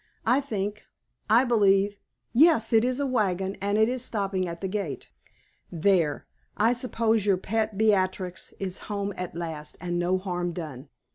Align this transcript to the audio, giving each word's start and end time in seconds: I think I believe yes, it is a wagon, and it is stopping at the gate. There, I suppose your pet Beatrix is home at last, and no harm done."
I 0.25 0.41
think 0.41 0.85
I 1.29 1.43
believe 1.43 1.95
yes, 2.33 2.73
it 2.73 2.83
is 2.83 2.99
a 2.99 3.05
wagon, 3.05 3.55
and 3.61 3.77
it 3.77 3.87
is 3.87 4.03
stopping 4.03 4.47
at 4.47 4.59
the 4.59 4.67
gate. 4.67 5.11
There, 5.71 6.25
I 6.57 6.73
suppose 6.73 7.23
your 7.27 7.37
pet 7.37 7.77
Beatrix 7.77 8.51
is 8.57 8.79
home 8.89 9.13
at 9.15 9.35
last, 9.35 9.77
and 9.79 9.99
no 9.99 10.17
harm 10.17 10.53
done." 10.53 10.89